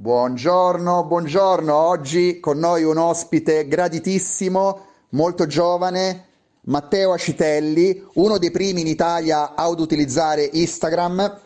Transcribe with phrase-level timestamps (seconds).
[0.00, 1.74] Buongiorno, buongiorno.
[1.74, 6.26] Oggi con noi un ospite graditissimo, molto giovane,
[6.62, 11.40] Matteo Acitelli, uno dei primi in Italia ad utilizzare Instagram,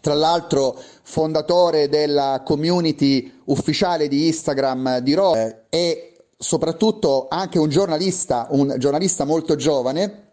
[0.00, 8.46] tra l'altro fondatore della community ufficiale di Instagram di Roma e soprattutto anche un giornalista,
[8.50, 10.26] un giornalista molto giovane,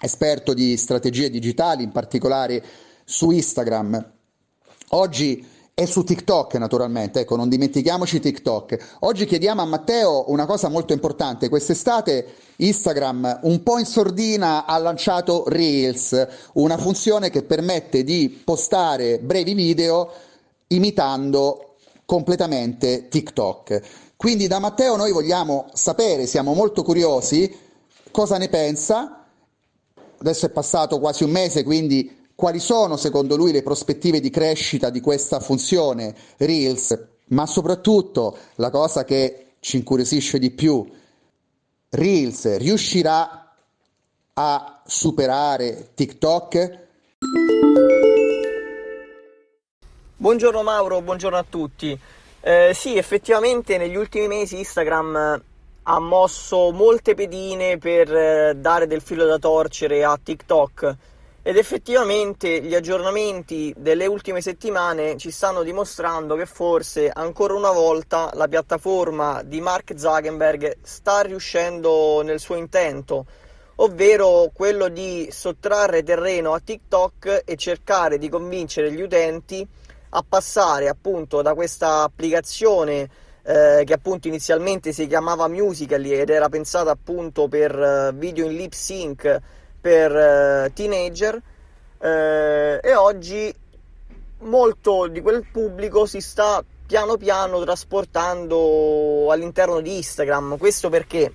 [0.00, 2.62] esperto di strategie digitali, in particolare
[3.04, 4.12] su Instagram.
[4.90, 8.96] Oggi e su TikTok naturalmente, ecco, non dimentichiamoci TikTok.
[9.00, 11.48] Oggi chiediamo a Matteo una cosa molto importante.
[11.48, 19.18] Quest'estate Instagram, un po' in sordina, ha lanciato Reels, una funzione che permette di postare
[19.18, 20.12] brevi video
[20.68, 23.80] imitando completamente TikTok.
[24.16, 27.52] Quindi da Matteo noi vogliamo sapere, siamo molto curiosi,
[28.12, 29.24] cosa ne pensa.
[30.18, 34.90] Adesso è passato quasi un mese, quindi quali sono secondo lui le prospettive di crescita
[34.90, 40.84] di questa funzione Reels, ma soprattutto la cosa che ci incuriosisce di più,
[41.90, 43.54] Reels riuscirà
[44.34, 46.78] a superare TikTok?
[50.16, 51.98] Buongiorno Mauro, buongiorno a tutti.
[52.40, 55.42] Eh, sì, effettivamente negli ultimi mesi Instagram
[55.86, 60.96] ha mosso molte pedine per eh, dare del filo da torcere a TikTok
[61.46, 68.30] ed effettivamente gli aggiornamenti delle ultime settimane ci stanno dimostrando che forse ancora una volta
[68.32, 73.26] la piattaforma di Mark Zuckerberg sta riuscendo nel suo intento,
[73.74, 79.68] ovvero quello di sottrarre terreno a TikTok e cercare di convincere gli utenti
[80.08, 83.10] a passare appunto da questa applicazione
[83.42, 88.56] eh, che appunto inizialmente si chiamava Musical.ly ed era pensata appunto per eh, video in
[88.56, 89.40] lip sync
[89.84, 91.38] per eh, teenager
[91.98, 93.54] eh, e oggi
[94.38, 100.56] molto di quel pubblico si sta piano piano trasportando all'interno di Instagram.
[100.56, 101.30] Questo perché?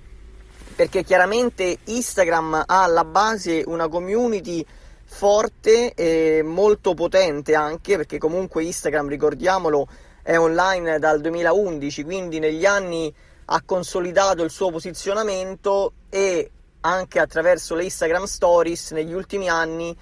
[0.74, 4.66] Perché chiaramente Instagram ha alla base una community
[5.04, 9.86] forte e molto potente anche perché comunque Instagram, ricordiamolo,
[10.22, 17.74] è online dal 2011, quindi negli anni ha consolidato il suo posizionamento e anche attraverso
[17.74, 19.96] le Instagram Stories negli ultimi anni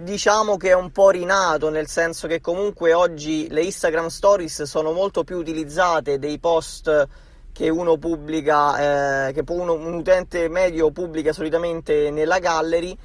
[0.00, 4.92] diciamo che è un po' rinato, nel senso che comunque oggi le Instagram Stories sono
[4.92, 7.08] molto più utilizzate dei post
[7.52, 12.96] che uno pubblica, eh, che uno, un utente medio pubblica solitamente nella gallery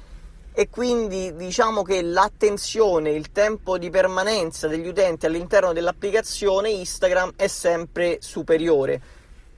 [0.52, 7.48] e quindi diciamo che l'attenzione, il tempo di permanenza degli utenti all'interno dell'applicazione Instagram è
[7.48, 9.00] sempre superiore.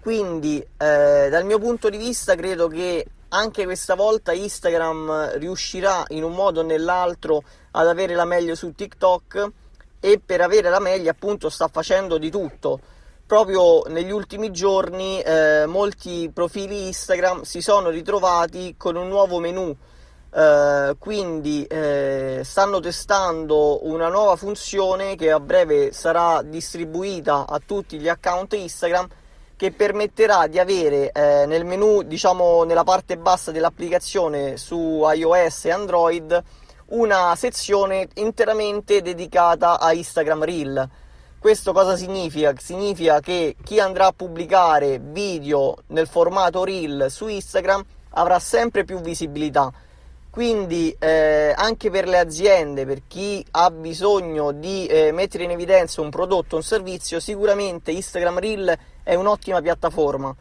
[0.00, 6.22] Quindi eh, dal mio punto di vista credo che anche questa volta Instagram riuscirà in
[6.22, 7.42] un modo o nell'altro
[7.72, 9.50] ad avere la meglio su TikTok
[10.00, 12.80] e per avere la meglio appunto sta facendo di tutto.
[13.26, 19.76] Proprio negli ultimi giorni eh, molti profili Instagram si sono ritrovati con un nuovo menu,
[20.32, 27.98] eh, quindi eh, stanno testando una nuova funzione che a breve sarà distribuita a tutti
[27.98, 29.08] gli account Instagram
[29.56, 35.70] che permetterà di avere eh, nel menu, diciamo nella parte bassa dell'applicazione su iOS e
[35.70, 36.42] Android,
[36.88, 40.88] una sezione interamente dedicata a Instagram Reel.
[41.38, 42.52] Questo cosa significa?
[42.58, 49.00] Significa che chi andrà a pubblicare video nel formato Reel su Instagram avrà sempre più
[49.00, 49.72] visibilità.
[50.28, 56.02] Quindi eh, anche per le aziende, per chi ha bisogno di eh, mettere in evidenza
[56.02, 60.34] un prodotto un servizio, sicuramente Instagram Reel è un'ottima piattaforma.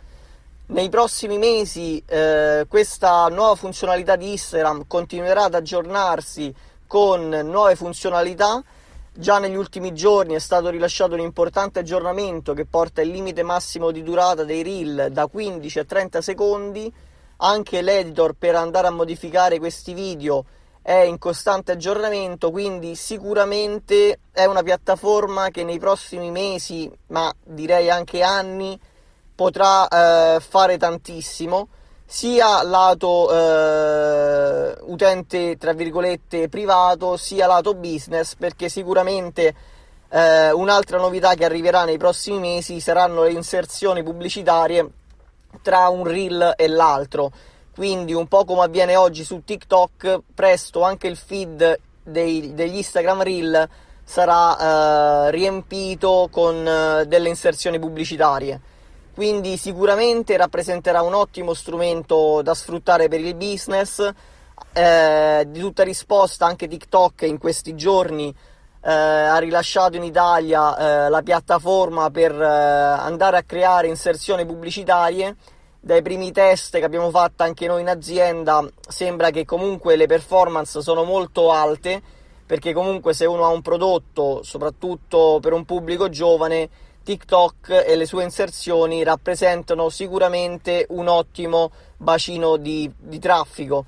[0.67, 6.51] Nei prossimi mesi eh, questa nuova funzionalità di Instagram continuerà ad aggiornarsi
[6.87, 8.63] con nuove funzionalità.
[9.13, 13.91] Già negli ultimi giorni è stato rilasciato un importante aggiornamento che porta il limite massimo
[13.91, 16.91] di durata dei reel da 15 a 30 secondi.
[17.37, 20.43] Anche l'editor per andare a modificare questi video
[20.85, 27.89] è in costante aggiornamento, quindi sicuramente è una piattaforma che nei prossimi mesi, ma direi
[27.89, 28.79] anche anni,
[29.33, 31.69] potrà eh, fare tantissimo,
[32.05, 39.55] sia lato eh, utente, tra virgolette, privato, sia lato business, perché sicuramente
[40.09, 44.87] eh, un'altra novità che arriverà nei prossimi mesi saranno le inserzioni pubblicitarie
[45.63, 47.31] tra un reel e l'altro
[47.75, 53.21] quindi un po' come avviene oggi su TikTok, presto anche il feed dei, degli Instagram
[53.21, 53.69] Reel
[54.01, 58.61] sarà eh, riempito con eh, delle inserzioni pubblicitarie.
[59.13, 64.09] quindi sicuramente rappresenterà un ottimo strumento da sfruttare per il business.
[64.71, 68.33] Eh, di tutta risposta anche TikTok in questi giorni
[68.85, 75.35] eh, ha rilasciato in Italia eh, la piattaforma per eh, andare a creare inserzioni pubblicitarie.
[75.85, 80.81] Dai primi test che abbiamo fatto anche noi in azienda sembra che comunque le performance
[80.81, 82.01] sono molto alte
[82.43, 86.67] perché comunque se uno ha un prodotto, soprattutto per un pubblico giovane,
[87.03, 93.85] TikTok e le sue inserzioni rappresentano sicuramente un ottimo bacino di, di traffico.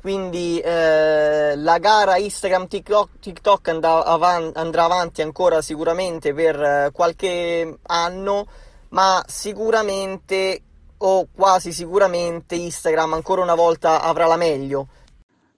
[0.00, 6.90] Quindi eh, la gara Instagram TikTok, TikTok andrà, avanti, andrà avanti ancora sicuramente per eh,
[6.92, 8.46] qualche anno,
[8.88, 10.62] ma sicuramente
[10.98, 14.88] o quasi sicuramente Instagram ancora una volta avrà la meglio.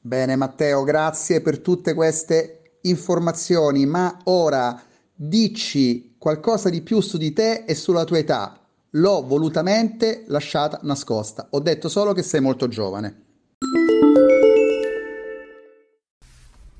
[0.00, 4.80] Bene Matteo, grazie per tutte queste informazioni, ma ora
[5.14, 8.58] dici qualcosa di più su di te e sulla tua età.
[8.92, 11.48] L'ho volutamente lasciata nascosta.
[11.50, 13.24] Ho detto solo che sei molto giovane.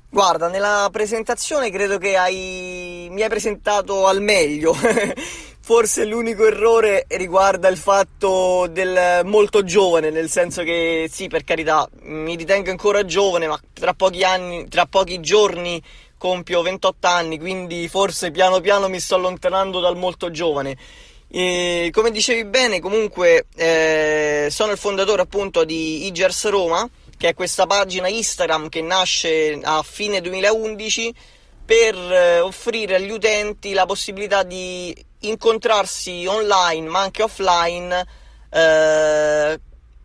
[0.09, 3.07] Guarda, nella presentazione credo che hai...
[3.11, 4.73] mi hai presentato al meglio.
[5.69, 11.87] Forse l'unico errore riguarda il fatto del molto giovane, nel senso che sì, per carità,
[12.05, 15.79] mi ritengo ancora giovane, ma tra pochi anni, tra pochi giorni
[16.17, 20.75] compio 28 anni, quindi forse piano piano mi sto allontanando dal molto giovane.
[21.29, 27.33] E, come dicevi bene, comunque eh, sono il fondatore appunto di Igers Roma, che è
[27.35, 31.13] questa pagina Instagram che nasce a fine 2011
[31.63, 38.05] per eh, offrire agli utenti la possibilità di incontrarsi online ma anche offline
[38.51, 39.59] eh,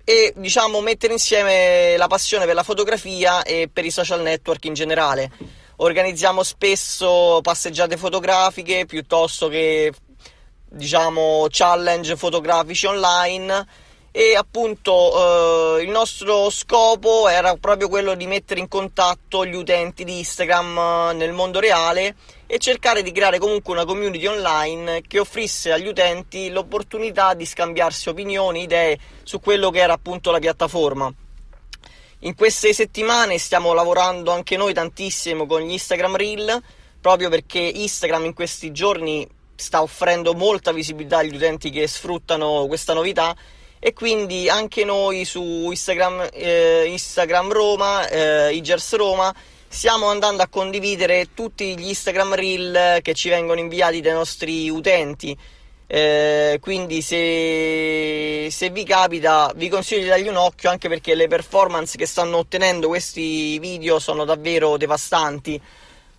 [0.05, 4.75] e diciamo mettere insieme la passione per la fotografia e per i social network in
[4.75, 5.31] generale.
[5.77, 9.93] Organizziamo spesso passeggiate fotografiche piuttosto che
[10.69, 13.67] diciamo challenge fotografici online
[14.11, 20.05] e appunto eh, il nostro scopo era proprio quello di mettere in contatto gli utenti
[20.05, 22.15] di Instagram nel mondo reale
[22.47, 28.09] e cercare di creare comunque una community online che offrisse agli utenti l'opportunità di scambiarsi
[28.09, 31.13] opinioni, idee su quello che era appunto la piattaforma.
[32.21, 36.63] In queste settimane stiamo lavorando anche noi tantissimo con gli Instagram Reel,
[37.01, 42.95] proprio perché Instagram in questi giorni sta offrendo molta visibilità agli utenti che sfruttano questa
[42.95, 43.37] novità
[43.79, 49.35] e quindi anche noi su Instagram, eh, Instagram Roma, eh, Igers Roma,
[49.75, 55.37] stiamo andando a condividere tutti gli Instagram Reel che ci vengono inviati dai nostri utenti.
[55.87, 61.27] Eh, quindi se, se, vi capita vi consiglio di dargli un occhio anche perché le
[61.27, 65.61] performance che stanno ottenendo questi video sono davvero devastanti.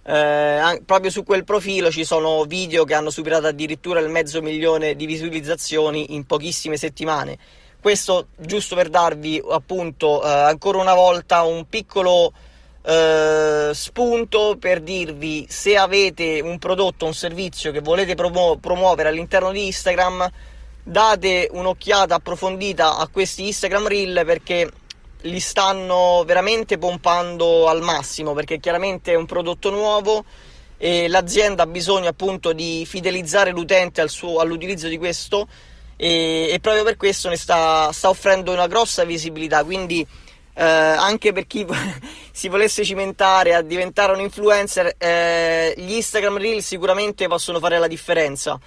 [0.04, 4.98] Eh, proprio su quel profilo ci sono video che hanno superato addirittura il mezzo milione
[4.98, 7.38] di visualizzazioni in pochissime settimane.
[7.80, 12.34] Questo giusto per darvi appunto eh, ancora una volta un piccolo
[12.88, 19.52] eh, spunto per dirvi se avete un prodotto, un servizio che volete promu- promuovere all'interno
[19.52, 20.30] di Instagram,
[20.84, 24.72] date un'occhiata approfondita a questi Instagram Reel perché
[25.22, 30.24] li stanno veramente pompando al massimo perché chiaramente è un prodotto nuovo
[30.78, 35.48] e l'azienda ha bisogno appunto di fidelizzare l'utente al suo, all'utilizzo di questo
[35.96, 39.64] e, e, proprio per questo ne sta, sta offrendo una grossa visibilità.
[39.64, 40.06] Quindi
[40.56, 41.66] eh, anche per chi
[42.32, 47.88] si volesse cimentare a diventare un influencer, eh, gli Instagram Reel sicuramente possono fare la
[47.88, 48.58] differenza.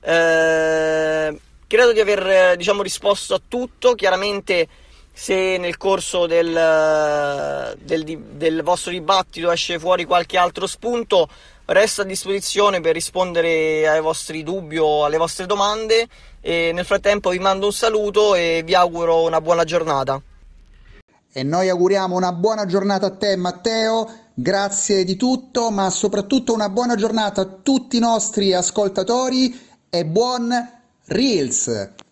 [0.00, 4.68] Eh, credo di aver diciamo, risposto a tutto, chiaramente
[5.16, 11.28] se nel corso del, del, del, vostro dibattito esce fuori qualche altro spunto,
[11.66, 16.08] resto a disposizione per rispondere ai vostri dubbi o alle vostre domande
[16.40, 20.20] e nel frattempo vi mando un saluto e vi auguro una buona giornata.
[21.36, 26.68] E noi auguriamo una buona giornata a te Matteo, grazie di tutto, ma soprattutto una
[26.68, 29.52] buona giornata a tutti i nostri ascoltatori
[29.90, 30.54] e buon
[31.06, 32.03] Reels!